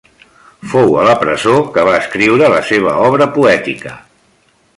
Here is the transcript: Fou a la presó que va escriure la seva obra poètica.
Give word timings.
Fou 0.69 0.95
a 1.01 1.03
la 1.07 1.13
presó 1.23 1.53
que 1.75 1.83
va 1.89 1.93
escriure 2.05 2.49
la 2.55 2.63
seva 2.71 2.97
obra 3.11 3.29
poètica. 3.37 3.95